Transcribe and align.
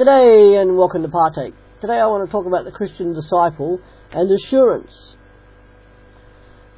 G'day 0.00 0.58
and 0.58 0.78
welcome 0.78 1.02
to 1.02 1.08
Partake. 1.08 1.52
Today 1.82 1.98
I 1.98 2.06
want 2.06 2.26
to 2.26 2.32
talk 2.32 2.46
about 2.46 2.64
the 2.64 2.70
Christian 2.70 3.12
disciple 3.12 3.82
and 4.12 4.30
assurance. 4.30 5.14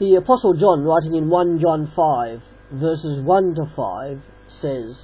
The 0.01 0.17
Apostle 0.17 0.55
John, 0.55 0.83
writing 0.83 1.15
in 1.15 1.29
1 1.31 1.61
John 1.61 1.93
5, 1.95 2.43
verses 2.73 3.21
1 3.23 3.55
to 3.55 3.67
5, 3.77 4.21
says, 4.61 4.99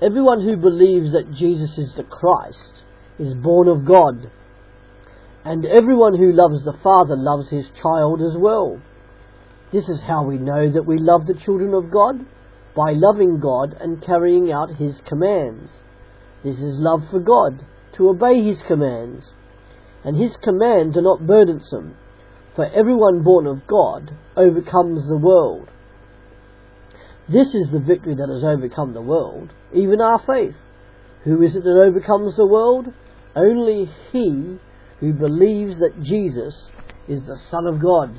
Everyone 0.00 0.40
who 0.40 0.56
believes 0.56 1.10
that 1.10 1.34
Jesus 1.34 1.76
is 1.76 1.92
the 1.96 2.04
Christ 2.04 2.84
is 3.18 3.34
born 3.34 3.66
of 3.66 3.84
God, 3.84 4.30
and 5.44 5.66
everyone 5.66 6.16
who 6.16 6.30
loves 6.30 6.64
the 6.64 6.78
Father 6.80 7.16
loves 7.16 7.50
his 7.50 7.68
child 7.82 8.22
as 8.22 8.36
well. 8.36 8.80
This 9.72 9.88
is 9.88 9.98
how 9.98 10.22
we 10.22 10.38
know 10.38 10.70
that 10.70 10.86
we 10.86 10.98
love 10.98 11.26
the 11.26 11.34
children 11.34 11.74
of 11.74 11.90
God 11.90 12.24
by 12.76 12.92
loving 12.92 13.40
God 13.40 13.74
and 13.80 14.04
carrying 14.04 14.52
out 14.52 14.76
His 14.76 15.00
commands. 15.00 15.72
This 16.44 16.60
is 16.60 16.78
love 16.78 17.00
for 17.10 17.18
God, 17.18 17.64
to 17.94 18.10
obey 18.10 18.42
His 18.42 18.60
commands. 18.68 19.32
And 20.04 20.16
His 20.16 20.36
commands 20.36 20.96
are 20.96 21.02
not 21.02 21.26
burdensome, 21.26 21.96
for 22.54 22.66
everyone 22.66 23.22
born 23.22 23.46
of 23.46 23.66
God 23.66 24.14
overcomes 24.36 25.08
the 25.08 25.16
world. 25.16 25.70
This 27.28 27.54
is 27.54 27.70
the 27.70 27.80
victory 27.80 28.14
that 28.14 28.28
has 28.28 28.44
overcome 28.44 28.92
the 28.92 29.00
world, 29.00 29.52
even 29.74 30.00
our 30.00 30.22
faith. 30.24 30.56
Who 31.24 31.42
is 31.42 31.56
it 31.56 31.64
that 31.64 31.82
overcomes 31.82 32.36
the 32.36 32.46
world? 32.46 32.92
Only 33.34 33.90
he 34.12 34.58
who 35.00 35.12
believes 35.12 35.78
that 35.80 36.00
Jesus 36.02 36.70
is 37.08 37.24
the 37.24 37.38
Son 37.50 37.66
of 37.66 37.80
God. 37.80 38.16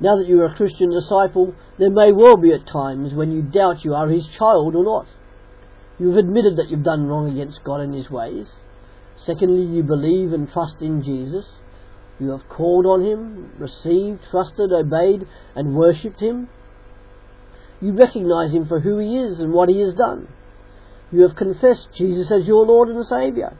Now 0.00 0.16
that 0.16 0.28
you 0.28 0.40
are 0.40 0.46
a 0.46 0.54
Christian 0.54 0.90
disciple, 0.90 1.54
there 1.78 1.90
may 1.90 2.12
well 2.12 2.36
be 2.36 2.52
at 2.52 2.66
times 2.66 3.14
when 3.14 3.32
you 3.32 3.42
doubt 3.42 3.84
you 3.84 3.94
are 3.94 4.08
his 4.08 4.26
child 4.38 4.76
or 4.76 4.84
not. 4.84 5.06
You've 5.98 6.16
admitted 6.16 6.56
that 6.56 6.70
you've 6.70 6.84
done 6.84 7.06
wrong 7.06 7.28
against 7.28 7.64
God 7.64 7.80
and 7.80 7.92
his 7.92 8.08
ways. 8.08 8.46
Secondly, 9.16 9.64
you 9.64 9.82
believe 9.82 10.32
and 10.32 10.48
trust 10.48 10.80
in 10.80 11.02
Jesus. 11.02 11.46
You 12.20 12.30
have 12.30 12.48
called 12.48 12.86
on 12.86 13.04
him, 13.04 13.52
received, 13.58 14.20
trusted, 14.30 14.72
obeyed, 14.72 15.26
and 15.56 15.74
worshipped 15.74 16.20
him. 16.20 16.48
You 17.80 17.92
recognize 17.92 18.52
him 18.52 18.66
for 18.66 18.80
who 18.80 18.98
he 18.98 19.16
is 19.16 19.40
and 19.40 19.52
what 19.52 19.68
he 19.68 19.80
has 19.80 19.94
done. 19.94 20.28
You 21.10 21.22
have 21.22 21.36
confessed 21.36 21.88
Jesus 21.96 22.30
as 22.30 22.46
your 22.46 22.64
Lord 22.66 22.88
and 22.88 23.04
Saviour. 23.04 23.56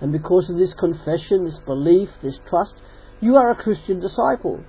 And 0.00 0.12
because 0.12 0.50
of 0.50 0.58
this 0.58 0.74
confession, 0.74 1.44
this 1.44 1.58
belief, 1.64 2.10
this 2.22 2.38
trust, 2.48 2.74
you 3.20 3.36
are 3.36 3.50
a 3.50 3.54
Christian 3.54 4.00
disciple. 4.00 4.64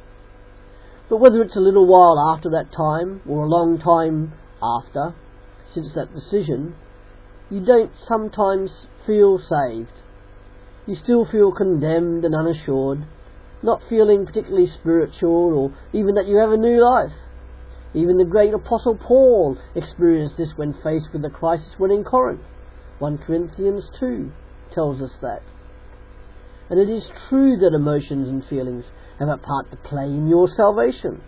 But 1.10 1.18
whether 1.18 1.42
it's 1.42 1.56
a 1.56 1.62
little 1.62 1.86
while 1.86 2.20
after 2.20 2.50
that 2.50 2.72
time 2.72 3.22
or 3.28 3.44
a 3.44 3.50
long 3.50 3.78
time 3.78 4.34
after, 4.62 5.14
since 5.66 5.94
that 5.94 6.14
decision, 6.14 6.76
you 7.50 7.60
don't 7.60 7.92
sometimes 7.98 8.88
feel 9.06 9.38
saved. 9.38 10.02
You 10.88 10.96
still 10.96 11.26
feel 11.26 11.52
condemned 11.52 12.26
and 12.26 12.34
unassured, 12.34 13.06
not 13.62 13.82
feeling 13.88 14.26
particularly 14.26 14.68
spiritual 14.68 15.54
or 15.54 15.74
even 15.94 16.16
that 16.16 16.28
you 16.28 16.38
have 16.38 16.52
a 16.52 16.58
new 16.58 16.84
life. 16.84 17.14
Even 17.94 18.18
the 18.18 18.26
great 18.26 18.54
Apostle 18.54 18.96
Paul 18.96 19.58
experienced 19.74 20.38
this 20.38 20.58
when 20.58 20.74
faced 20.74 21.14
with 21.14 21.22
the 21.22 21.30
crisis 21.30 21.76
when 21.78 21.92
in 21.92 22.04
Corinth. 22.04 22.44
1 23.00 23.20
Corinthians 23.20 23.90
2 24.00 24.32
tells 24.72 25.02
us 25.02 25.18
that. 25.22 25.44
And 26.70 26.80
it 26.80 26.90
is 26.90 27.12
true 27.30 27.58
that 27.58 27.74
emotions 27.74 28.28
and 28.28 28.46
feelings 28.46 28.86
have 29.20 29.30
a 29.30 29.38
part 29.38 29.72
to 29.72 29.78
play 29.78 30.06
in 30.06 30.28
your 30.28 30.48
salvation. 30.48 31.22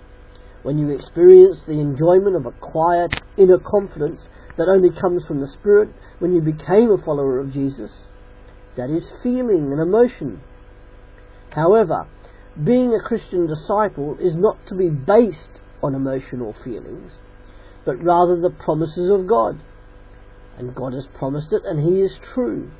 When 0.64 0.78
you 0.78 0.90
experience 0.90 1.62
the 1.66 1.80
enjoyment 1.80 2.36
of 2.36 2.46
a 2.46 2.52
quiet 2.52 3.14
inner 3.38 3.60
confidence 3.60 4.28
that 4.58 4.68
only 4.68 4.90
comes 4.90 5.26
from 5.26 5.40
the 5.40 5.48
Spirit 5.48 5.90
when 6.20 6.34
you 6.34 6.42
became 6.42 6.92
a 6.92 7.04
follower 7.04 7.40
of 7.40 7.54
Jesus, 7.54 7.92
that 8.76 8.90
is 8.90 9.14
feeling 9.24 9.72
and 9.72 9.82
emotion. 9.82 10.42
However, 11.52 12.08
being 12.62 12.94
a 12.94 13.08
Christian 13.08 13.48
disciple 13.48 14.18
is 14.20 14.36
not 14.36 14.58
to 14.68 14.76
be 14.76 14.90
based 14.90 15.62
on 15.82 15.96
emotional 15.96 16.56
feelings, 16.64 17.12
but 17.86 18.04
rather 18.04 18.40
the 18.40 18.50
promises 18.50 19.10
of 19.10 19.28
God. 19.28 19.60
And 20.58 20.76
God 20.76 20.94
has 20.94 21.08
promised 21.18 21.54
it, 21.54 21.62
and 21.66 21.80
He 21.80 22.02
is 22.02 22.20
true. 22.34 22.72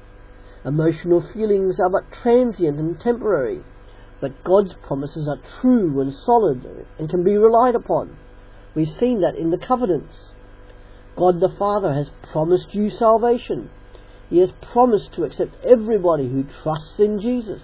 Emotional 0.66 1.24
feelings 1.34 1.80
are 1.80 1.90
but 1.90 2.12
transient 2.12 2.80
and 2.80 3.00
temporary 3.00 3.64
but 4.20 4.44
God's 4.44 4.74
promises 4.86 5.28
are 5.28 5.40
true 5.62 6.02
and 6.02 6.14
solid 6.14 6.66
and 6.98 7.10
can 7.10 7.24
be 7.24 7.38
relied 7.38 7.76
upon. 7.76 8.18
We've 8.74 8.88
seen 8.88 9.22
that 9.22 9.36
in 9.36 9.52
the 9.52 9.58
covenants. 9.58 10.16
God 11.16 11.40
the 11.40 11.54
Father 11.58 11.94
has 11.94 12.10
promised 12.32 12.74
you 12.74 12.90
salvation. 12.90 13.70
He 14.30 14.40
has 14.40 14.52
promised 14.62 15.14
to 15.14 15.24
accept 15.24 15.56
everybody 15.66 16.28
who 16.28 16.46
trusts 16.64 17.00
in 17.00 17.20
Jesus. 17.20 17.62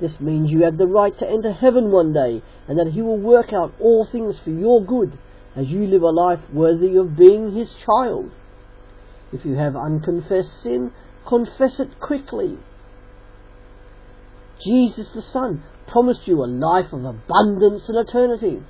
This 0.00 0.20
means 0.20 0.50
you 0.50 0.62
have 0.62 0.78
the 0.78 0.86
right 0.86 1.16
to 1.18 1.28
enter 1.28 1.52
heaven 1.52 1.90
one 1.90 2.12
day 2.12 2.42
and 2.68 2.78
that 2.78 2.92
He 2.92 3.02
will 3.02 3.18
work 3.18 3.52
out 3.52 3.74
all 3.80 4.04
things 4.04 4.38
for 4.42 4.50
your 4.50 4.82
good 4.82 5.18
as 5.56 5.68
you 5.68 5.86
live 5.86 6.02
a 6.02 6.10
life 6.10 6.40
worthy 6.52 6.96
of 6.96 7.16
being 7.16 7.52
His 7.54 7.72
child. 7.84 8.30
If 9.32 9.44
you 9.44 9.54
have 9.54 9.76
unconfessed 9.76 10.62
sin, 10.62 10.92
confess 11.26 11.80
it 11.80 12.00
quickly 12.00 12.58
Jesus 14.64 15.08
the 15.14 15.22
Son 15.22 15.62
promised 15.86 16.26
you 16.26 16.42
a 16.42 16.46
life 16.46 16.92
of 16.92 17.04
abundance 17.04 17.88
and 17.88 17.96
eternity, 17.96 18.62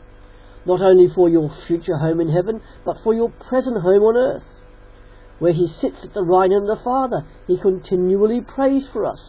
not 0.66 0.80
only 0.80 1.08
for 1.14 1.28
your 1.28 1.50
future 1.66 1.98
home 1.98 2.20
in 2.20 2.30
heaven, 2.30 2.60
but 2.84 2.98
for 3.02 3.14
your 3.14 3.30
present 3.30 3.80
home 3.82 4.02
on 4.02 4.16
earth. 4.16 4.46
Where 5.38 5.52
he 5.52 5.68
sits 5.68 6.04
at 6.04 6.14
the 6.14 6.24
right 6.24 6.50
hand 6.50 6.68
of 6.68 6.78
the 6.78 6.84
Father, 6.84 7.24
he 7.46 7.58
continually 7.58 8.40
prays 8.40 8.86
for 8.92 9.06
us. 9.06 9.20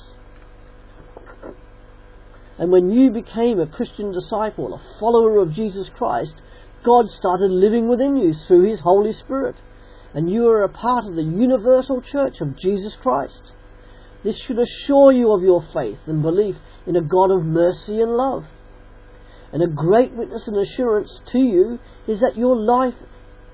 And 2.58 2.72
when 2.72 2.90
you 2.90 3.09
became 3.09 3.59
a 3.59 3.68
Christian 3.68 4.12
disciple, 4.12 4.74
a 4.74 5.00
follower 5.00 5.40
of 5.40 5.53
Jesus 5.53 5.90
Christ, 5.96 6.34
God 6.84 7.09
started 7.09 7.52
living 7.52 7.88
within 7.88 8.18
you 8.18 8.34
through 8.34 8.64
his 8.64 8.81
Holy 8.81 9.14
Spirit. 9.14 9.56
And 10.14 10.30
you 10.30 10.47
are 10.47 10.64
a 10.64 10.70
part 10.70 11.06
of 11.06 11.16
the 11.16 11.24
universal 11.24 12.02
church 12.02 12.41
of 12.41 12.58
Jesus 12.58 12.96
Christ. 13.02 13.53
This 14.24 14.38
should 14.38 14.59
assure 14.59 15.12
you 15.12 15.31
of 15.31 15.44
your 15.44 15.63
faith 15.74 16.00
and 16.06 16.22
belief 16.22 16.56
in 16.85 16.96
a 16.96 17.02
God 17.02 17.31
of 17.31 17.46
mercy 17.46 18.02
and 18.02 18.12
love. 18.12 18.46
And 19.52 19.63
a 19.63 19.68
great 19.68 20.13
witness 20.16 20.47
and 20.47 20.57
assurance 20.57 21.22
to 21.31 21.40
you 21.40 21.80
is 22.07 22.19
that 22.19 22.38
your 22.38 22.56
life 22.56 22.96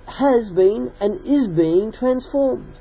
has 0.07 0.49
been 0.49 0.91
and 0.99 1.25
is 1.25 1.47
being 1.47 1.91
transformed. 1.91 2.79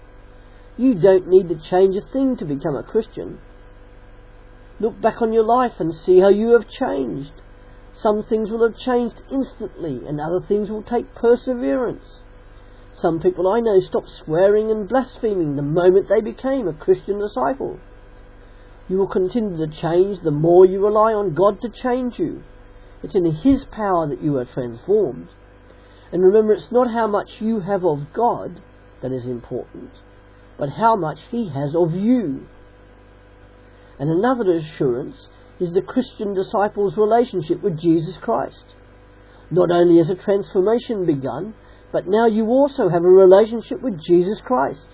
You 0.77 0.94
don't 0.94 1.28
need 1.28 1.49
to 1.49 1.71
change 1.71 1.94
a 1.97 2.12
thing 2.12 2.37
to 2.39 2.44
become 2.44 2.75
a 2.77 2.83
Christian. 2.83 3.39
Look 4.81 5.00
back 5.00 5.23
on 5.23 5.33
your 5.33 5.44
life 5.44 5.75
and 5.78 5.94
see 5.94 6.19
how 6.19 6.31
you 6.31 6.53
have 6.53 6.69
changed. 6.69 7.33
Some 7.93 8.25
things 8.25 8.50
will 8.50 8.69
have 8.69 8.77
changed 8.77 9.23
instantly, 9.31 10.00
and 10.06 10.21
other 10.21 10.41
things 10.41 10.69
will 10.69 10.83
take 10.83 11.15
perseverance. 11.15 12.21
Some 13.00 13.21
people 13.21 13.49
I 13.49 13.60
know 13.60 13.81
stopped 13.81 14.10
swearing 14.25 14.71
and 14.71 14.88
blaspheming 14.88 15.56
the 15.56 15.62
moment 15.62 16.09
they 16.09 16.21
became 16.21 16.69
a 16.69 16.72
Christian 16.72 17.19
disciple. 17.19 17.78
You 18.88 18.99
will 18.99 19.09
continue 19.09 19.56
to 19.56 19.81
change 19.81 20.21
the 20.21 20.31
more 20.31 20.65
you 20.65 20.84
rely 20.84 21.12
on 21.12 21.34
God 21.34 21.60
to 21.62 21.69
change 21.69 22.19
you. 22.19 22.43
It's 23.03 23.15
in 23.15 23.31
His 23.32 23.65
power 23.65 24.06
that 24.09 24.22
you 24.22 24.37
are 24.38 24.44
transformed. 24.44 25.28
And 26.12 26.22
remember, 26.22 26.53
it's 26.53 26.71
not 26.71 26.91
how 26.91 27.06
much 27.06 27.41
you 27.41 27.60
have 27.60 27.84
of 27.84 28.12
God 28.12 28.62
that 29.03 29.12
is 29.12 29.26
important, 29.26 29.91
but 30.59 30.71
how 30.71 30.97
much 30.97 31.19
He 31.31 31.49
has 31.49 31.75
of 31.75 31.93
you. 31.93 32.47
And 33.99 34.11
another 34.11 34.53
assurance 34.53 35.28
is 35.59 35.72
the 35.72 35.82
Christian 35.82 36.34
disciple's 36.34 36.97
relationship 36.97 37.62
with 37.62 37.78
Jesus 37.78 38.16
Christ. 38.19 38.65
Not 39.50 39.71
only 39.71 39.99
has 39.99 40.11
a 40.11 40.15
transformation 40.15 41.06
begun, 41.06 41.55
but 41.94 42.09
now 42.09 42.27
you 42.27 42.47
also 42.49 42.88
have 42.88 43.05
a 43.05 43.09
relationship 43.09 43.81
with 43.81 44.03
Jesus 44.03 44.41
Christ. 44.44 44.85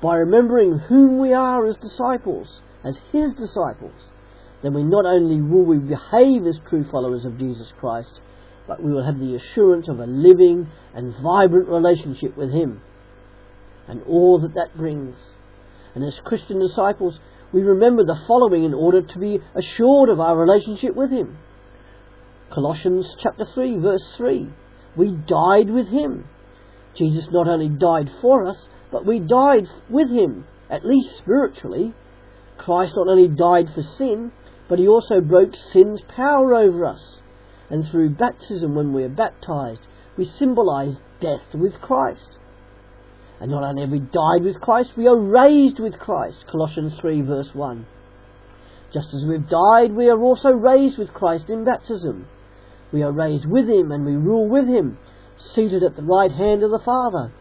By 0.00 0.14
remembering 0.14 0.78
whom 0.78 1.18
we 1.18 1.32
are 1.32 1.66
as 1.66 1.76
disciples, 1.78 2.62
as 2.84 2.96
His 3.10 3.32
disciples, 3.32 4.12
then 4.62 4.72
we 4.72 4.84
not 4.84 5.04
only 5.04 5.40
will 5.40 5.64
we 5.64 5.78
behave 5.78 6.46
as 6.46 6.60
true 6.68 6.84
followers 6.88 7.24
of 7.24 7.40
Jesus 7.40 7.72
Christ, 7.80 8.20
but 8.68 8.80
we 8.80 8.92
will 8.92 9.04
have 9.04 9.18
the 9.18 9.34
assurance 9.34 9.88
of 9.88 9.98
a 9.98 10.06
living 10.06 10.68
and 10.94 11.12
vibrant 11.20 11.68
relationship 11.68 12.36
with 12.36 12.52
Him 12.52 12.80
and 13.88 14.00
all 14.04 14.38
that 14.42 14.54
that 14.54 14.76
brings. 14.76 15.16
And 15.96 16.04
as 16.04 16.20
Christian 16.24 16.60
disciples, 16.60 17.18
we 17.52 17.62
remember 17.62 18.04
the 18.04 18.22
following 18.28 18.62
in 18.62 18.74
order 18.74 19.02
to 19.02 19.18
be 19.18 19.40
assured 19.56 20.08
of 20.08 20.20
our 20.20 20.36
relationship 20.38 20.94
with 20.94 21.10
Him. 21.10 21.38
Colossians 22.54 23.12
chapter 23.20 23.44
3 23.44 23.78
verse 23.78 24.14
3 24.16 24.48
we 24.96 25.12
died 25.12 25.70
with 25.70 25.88
him. 25.88 26.28
Jesus 26.96 27.28
not 27.30 27.48
only 27.48 27.68
died 27.68 28.10
for 28.20 28.46
us, 28.46 28.68
but 28.90 29.06
we 29.06 29.18
died 29.18 29.66
with 29.88 30.10
him, 30.10 30.44
at 30.70 30.84
least 30.84 31.16
spiritually. 31.18 31.94
Christ 32.58 32.94
not 32.96 33.08
only 33.08 33.28
died 33.28 33.72
for 33.74 33.82
sin, 33.82 34.32
but 34.68 34.78
he 34.78 34.86
also 34.86 35.20
broke 35.20 35.54
sin's 35.72 36.00
power 36.14 36.54
over 36.54 36.84
us. 36.84 37.18
And 37.70 37.88
through 37.88 38.10
baptism, 38.16 38.74
when 38.74 38.92
we 38.92 39.02
are 39.04 39.08
baptized, 39.08 39.80
we 40.16 40.26
symbolize 40.26 40.96
death 41.20 41.54
with 41.54 41.80
Christ. 41.80 42.38
And 43.40 43.50
not 43.50 43.64
only 43.64 43.82
have 43.82 43.90
we 43.90 43.98
died 43.98 44.44
with 44.44 44.60
Christ, 44.60 44.90
we 44.96 45.08
are 45.08 45.18
raised 45.18 45.80
with 45.80 45.98
Christ. 45.98 46.44
Colossians 46.50 46.92
3 47.00 47.22
verse 47.22 47.48
1. 47.54 47.86
Just 48.92 49.08
as 49.14 49.24
we've 49.26 49.48
died, 49.48 49.92
we 49.92 50.08
are 50.08 50.20
also 50.20 50.50
raised 50.50 50.98
with 50.98 51.14
Christ 51.14 51.48
in 51.48 51.64
baptism. 51.64 52.28
We 52.92 53.02
are 53.02 53.12
raised 53.12 53.46
with 53.46 53.68
Him 53.68 53.90
and 53.90 54.04
we 54.04 54.16
rule 54.16 54.48
with 54.48 54.66
Him, 54.66 54.98
seated 55.54 55.82
at 55.82 55.96
the 55.96 56.02
right 56.02 56.30
hand 56.30 56.62
of 56.62 56.70
the 56.70 56.82
Father. 56.84 57.32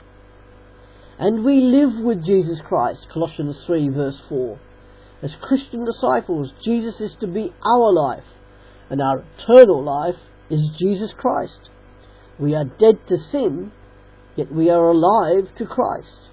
And 1.20 1.44
we 1.44 1.62
live 1.62 2.04
with 2.04 2.26
Jesus 2.26 2.62
Christ. 2.62 3.08
Colossians 3.12 3.58
3 3.66 3.90
verse 3.90 4.22
4. 4.28 4.60
As 5.22 5.36
Christian 5.40 5.86
disciples, 5.86 6.52
Jesus 6.64 7.00
is 7.00 7.16
to 7.20 7.28
be 7.28 7.54
our 7.64 7.94
life, 7.94 8.26
and 8.90 9.00
our 9.02 9.24
eternal 9.38 9.84
life 9.84 10.16
is 10.50 10.72
Jesus 10.80 11.14
Christ. 11.16 11.70
We 12.40 12.56
are 12.56 12.64
dead 12.64 13.06
to 13.08 13.20
sin, 13.20 13.72
yet 14.36 14.52
we 14.52 14.72
are 14.72 14.90
alive 14.90 15.54
to 15.58 15.66
Christ. 15.66 16.32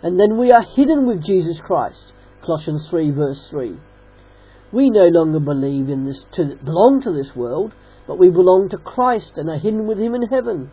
And 0.00 0.20
then 0.20 0.38
we 0.38 0.52
are 0.52 0.62
hidden 0.62 1.06
with 1.06 1.24
Jesus 1.24 1.58
Christ. 1.60 2.12
Colossians 2.44 2.86
3 2.88 3.10
verse 3.10 3.48
3. 3.48 3.78
We 4.74 4.90
no 4.90 5.06
longer 5.06 5.38
believe 5.38 5.88
in 5.88 6.04
this, 6.04 6.24
to, 6.34 6.56
belong 6.64 7.00
to 7.02 7.12
this 7.12 7.36
world, 7.36 7.72
but 8.08 8.18
we 8.18 8.28
belong 8.28 8.68
to 8.70 8.76
Christ 8.76 9.34
and 9.36 9.48
are 9.48 9.58
hidden 9.58 9.86
with 9.86 9.98
Him 9.98 10.16
in 10.16 10.22
heaven. 10.22 10.72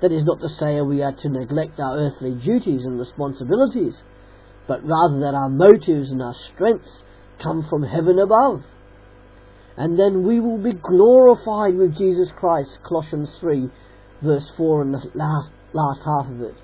That 0.00 0.12
is 0.12 0.24
not 0.24 0.38
to 0.40 0.48
say 0.48 0.80
we 0.80 1.02
are 1.02 1.12
to 1.12 1.28
neglect 1.28 1.80
our 1.80 1.98
earthly 1.98 2.34
duties 2.34 2.84
and 2.84 3.00
responsibilities, 3.00 3.94
but 4.68 4.86
rather 4.86 5.18
that 5.20 5.34
our 5.34 5.48
motives 5.48 6.12
and 6.12 6.22
our 6.22 6.36
strengths 6.54 7.02
come 7.42 7.66
from 7.68 7.82
heaven 7.82 8.20
above. 8.20 8.62
And 9.76 9.98
then 9.98 10.24
we 10.24 10.38
will 10.38 10.58
be 10.58 10.72
glorified 10.72 11.74
with 11.74 11.98
Jesus 11.98 12.30
Christ, 12.38 12.78
Colossians 12.86 13.36
3, 13.40 13.70
verse 14.22 14.52
4 14.56 14.82
and 14.82 14.94
the 14.94 15.10
last, 15.14 15.50
last 15.72 16.02
half 16.04 16.30
of 16.30 16.40
it. 16.42 16.54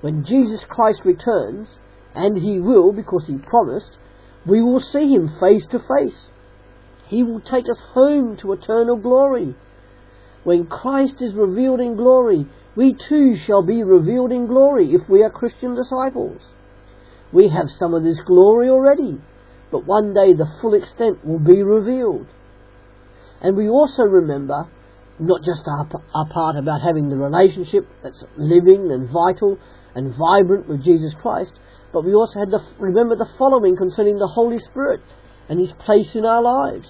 When 0.00 0.24
Jesus 0.24 0.64
Christ 0.68 1.02
returns, 1.04 1.78
and 2.16 2.36
he 2.36 2.58
will 2.58 2.92
because 2.92 3.26
he 3.28 3.38
promised, 3.38 3.96
we 4.46 4.62
will 4.62 4.80
see 4.80 5.12
him 5.12 5.28
face 5.40 5.66
to 5.70 5.78
face. 5.78 6.28
He 7.06 7.22
will 7.22 7.40
take 7.40 7.68
us 7.68 7.80
home 7.92 8.36
to 8.38 8.52
eternal 8.52 8.96
glory. 8.96 9.54
When 10.44 10.66
Christ 10.66 11.20
is 11.20 11.34
revealed 11.34 11.80
in 11.80 11.96
glory, 11.96 12.46
we 12.74 12.94
too 12.94 13.36
shall 13.36 13.62
be 13.62 13.82
revealed 13.82 14.32
in 14.32 14.46
glory 14.46 14.92
if 14.92 15.08
we 15.08 15.22
are 15.22 15.30
Christian 15.30 15.74
disciples. 15.74 16.40
We 17.32 17.48
have 17.48 17.70
some 17.70 17.94
of 17.94 18.02
this 18.02 18.20
glory 18.20 18.68
already, 18.68 19.20
but 19.70 19.86
one 19.86 20.12
day 20.12 20.32
the 20.32 20.50
full 20.60 20.74
extent 20.74 21.24
will 21.24 21.38
be 21.38 21.62
revealed. 21.62 22.26
And 23.40 23.56
we 23.56 23.68
also 23.68 24.02
remember 24.02 24.68
not 25.18 25.42
just 25.44 25.62
our, 25.66 25.88
our 26.14 26.28
part 26.28 26.56
about 26.56 26.80
having 26.80 27.08
the 27.08 27.16
relationship 27.16 27.86
that's 28.02 28.24
living 28.36 28.90
and 28.90 29.08
vital 29.10 29.58
and 29.94 30.14
vibrant 30.16 30.68
with 30.68 30.82
Jesus 30.82 31.14
Christ, 31.20 31.52
but 31.92 32.04
we 32.04 32.14
also 32.14 32.40
had 32.40 32.50
to 32.50 32.60
remember 32.78 33.16
the 33.16 33.28
following 33.38 33.76
concerning 33.76 34.18
the 34.18 34.28
Holy 34.28 34.58
Spirit 34.58 35.00
and 35.48 35.60
His 35.60 35.72
place 35.72 36.14
in 36.14 36.24
our 36.24 36.42
lives. 36.42 36.88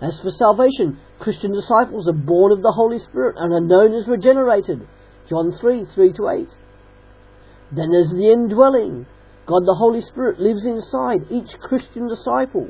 As 0.00 0.18
for 0.20 0.30
salvation, 0.30 0.98
Christian 1.18 1.52
disciples 1.52 2.08
are 2.08 2.12
born 2.12 2.52
of 2.52 2.62
the 2.62 2.72
Holy 2.72 2.98
Spirit 2.98 3.36
and 3.38 3.52
are 3.52 3.60
known 3.60 3.94
as 3.94 4.06
regenerated. 4.06 4.86
John 5.28 5.52
3 5.52 5.84
3 5.94 6.12
to 6.14 6.28
8. 6.28 6.48
Then 7.72 7.90
there's 7.90 8.10
the 8.10 8.30
indwelling. 8.30 9.06
God 9.46 9.62
the 9.64 9.76
Holy 9.78 10.00
Spirit 10.00 10.40
lives 10.40 10.66
inside 10.66 11.30
each 11.30 11.58
Christian 11.60 12.08
disciple. 12.08 12.68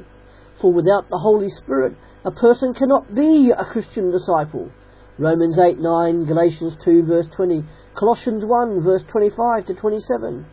For 0.60 0.72
without 0.72 1.08
the 1.10 1.18
Holy 1.18 1.50
Spirit, 1.50 1.96
a 2.24 2.30
person 2.30 2.74
cannot 2.74 3.14
be 3.14 3.50
a 3.50 3.64
Christian 3.64 4.10
disciple. 4.10 4.70
Romans 5.18 5.58
8 5.58 5.78
9, 5.78 6.26
Galatians 6.26 6.76
2 6.84 7.04
verse 7.04 7.26
20, 7.34 7.64
Colossians 7.94 8.44
1 8.44 8.82
verse 8.82 9.02
25 9.08 9.66
to 9.66 9.74
27. 9.74 10.46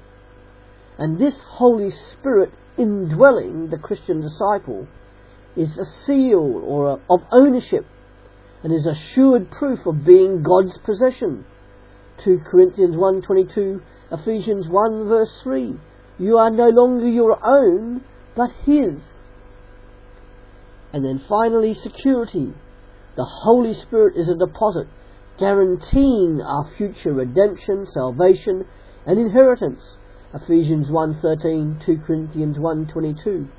And 0.97 1.19
this 1.19 1.41
Holy 1.41 1.89
Spirit 1.89 2.53
indwelling 2.77 3.69
the 3.69 3.77
Christian 3.77 4.21
disciple 4.21 4.87
is 5.55 5.77
a 5.77 5.85
seal 6.05 6.61
or 6.65 6.91
a, 6.91 6.99
of 7.09 7.21
ownership 7.31 7.85
and 8.63 8.73
is 8.73 8.85
assured 8.85 9.51
proof 9.51 9.85
of 9.85 10.05
being 10.05 10.43
God's 10.43 10.77
possession. 10.79 11.45
2 12.23 12.41
Corinthians 12.49 12.95
1.22, 12.95 13.81
Ephesians 14.11 14.67
1 14.67 15.07
verse 15.07 15.41
3. 15.43 15.75
You 16.19 16.37
are 16.37 16.49
no 16.49 16.69
longer 16.69 17.07
your 17.07 17.37
own, 17.45 18.03
but 18.35 18.51
His. 18.65 19.01
And 20.93 21.03
then 21.03 21.23
finally, 21.27 21.73
security. 21.73 22.53
The 23.17 23.25
Holy 23.25 23.73
Spirit 23.73 24.15
is 24.15 24.29
a 24.29 24.35
deposit 24.35 24.87
guaranteeing 25.39 26.41
our 26.41 26.71
future 26.77 27.13
redemption, 27.13 27.85
salvation, 27.87 28.65
and 29.05 29.19
inheritance. 29.19 29.97
Ephesians 30.33 30.87
1.13, 30.87 31.83
2 31.85 31.97
Corinthians 32.05 32.57
1.22. 32.57 33.49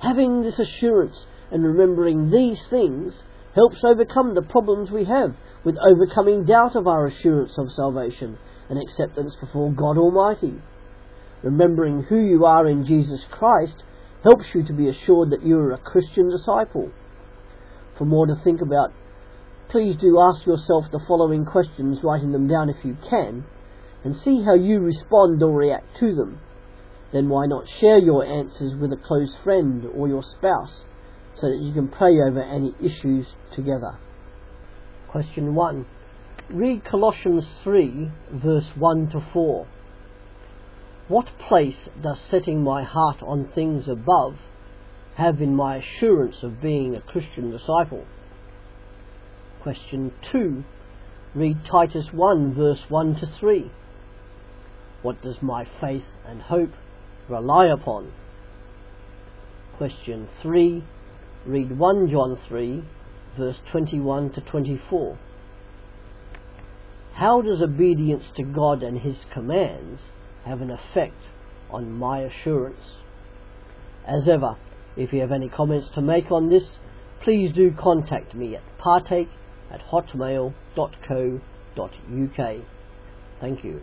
Having 0.00 0.42
this 0.42 0.58
assurance 0.58 1.26
and 1.50 1.64
remembering 1.64 2.30
these 2.30 2.60
things 2.68 3.22
helps 3.54 3.82
overcome 3.84 4.34
the 4.34 4.42
problems 4.42 4.90
we 4.90 5.04
have 5.04 5.34
with 5.64 5.76
overcoming 5.78 6.44
doubt 6.44 6.74
of 6.76 6.86
our 6.86 7.06
assurance 7.06 7.56
of 7.56 7.72
salvation 7.72 8.38
and 8.68 8.78
acceptance 8.78 9.36
before 9.36 9.72
God 9.72 9.96
Almighty. 9.96 10.60
Remembering 11.42 12.02
who 12.04 12.18
you 12.18 12.44
are 12.44 12.66
in 12.66 12.84
Jesus 12.84 13.24
Christ 13.30 13.84
helps 14.24 14.46
you 14.52 14.64
to 14.64 14.72
be 14.72 14.88
assured 14.88 15.30
that 15.30 15.46
you 15.46 15.56
are 15.58 15.70
a 15.70 15.78
Christian 15.78 16.28
disciple. 16.28 16.90
For 17.96 18.04
more 18.04 18.26
to 18.26 18.34
think 18.42 18.60
about, 18.60 18.92
please 19.68 19.96
do 19.96 20.18
ask 20.18 20.44
yourself 20.44 20.86
the 20.90 21.04
following 21.06 21.44
questions, 21.44 22.00
writing 22.02 22.32
them 22.32 22.48
down 22.48 22.68
if 22.68 22.84
you 22.84 22.96
can, 23.08 23.44
and 24.02 24.16
see 24.16 24.42
how 24.42 24.54
you 24.54 24.80
respond 24.80 25.40
or 25.42 25.52
react 25.56 25.96
to 26.00 26.14
them 26.16 26.40
then 27.14 27.28
why 27.28 27.46
not 27.46 27.68
share 27.78 27.98
your 27.98 28.26
answers 28.26 28.74
with 28.74 28.92
a 28.92 28.96
close 28.96 29.36
friend 29.44 29.86
or 29.94 30.08
your 30.08 30.22
spouse 30.22 30.82
so 31.36 31.48
that 31.48 31.60
you 31.60 31.72
can 31.72 31.86
pray 31.86 32.20
over 32.20 32.42
any 32.42 32.74
issues 32.82 33.28
together? 33.54 33.96
Question 35.08 35.54
1. 35.54 35.86
Read 36.50 36.84
Colossians 36.84 37.44
3, 37.62 38.10
verse 38.32 38.66
1 38.74 39.10
to 39.10 39.24
4. 39.32 39.66
What 41.08 41.26
place 41.38 41.88
does 42.02 42.18
setting 42.30 42.62
my 42.62 42.82
heart 42.82 43.22
on 43.22 43.50
things 43.54 43.88
above 43.88 44.36
have 45.16 45.40
in 45.40 45.54
my 45.54 45.76
assurance 45.76 46.42
of 46.42 46.60
being 46.60 46.94
a 46.94 47.00
Christian 47.00 47.50
disciple? 47.50 48.04
Question 49.62 50.12
2. 50.32 50.64
Read 51.34 51.58
Titus 51.70 52.06
1, 52.12 52.54
verse 52.54 52.84
1 52.88 53.16
to 53.16 53.26
3. 53.38 53.70
What 55.02 55.20
does 55.22 55.42
my 55.42 55.66
faith 55.80 56.04
and 56.26 56.42
hope 56.42 56.70
rely 57.28 57.66
upon. 57.66 58.12
Question 59.76 60.28
3. 60.42 60.84
Read 61.46 61.78
1 61.78 62.10
John 62.10 62.38
3, 62.48 62.84
verse 63.36 63.56
21 63.70 64.32
to 64.32 64.40
24. 64.40 65.18
How 67.14 67.42
does 67.42 67.62
obedience 67.62 68.24
to 68.36 68.42
God 68.42 68.82
and 68.82 69.00
His 69.00 69.16
commands 69.32 70.00
have 70.44 70.60
an 70.60 70.70
effect 70.70 71.20
on 71.70 71.90
my 71.90 72.20
assurance? 72.20 72.98
As 74.06 74.28
ever, 74.28 74.56
if 74.96 75.12
you 75.12 75.20
have 75.20 75.32
any 75.32 75.48
comments 75.48 75.88
to 75.94 76.02
make 76.02 76.30
on 76.30 76.48
this, 76.48 76.78
please 77.22 77.52
do 77.52 77.72
contact 77.72 78.34
me 78.34 78.54
at 78.56 78.62
partake 78.78 79.30
at 79.70 79.80
hotmail.co.uk. 79.90 80.54
Thank 83.40 83.64
you. 83.64 83.80